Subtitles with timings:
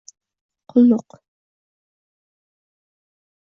[0.69, 1.09] Qulluq!